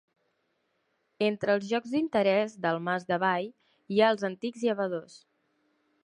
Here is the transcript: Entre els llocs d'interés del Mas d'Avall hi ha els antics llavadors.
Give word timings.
Entre 1.25 1.51
els 1.57 1.67
llocs 1.73 1.91
d'interés 1.95 2.55
del 2.63 2.81
Mas 2.87 3.05
d'Avall 3.11 3.47
hi 3.97 4.01
ha 4.01 4.09
els 4.15 4.25
antics 4.31 4.65
llavadors. 4.69 5.19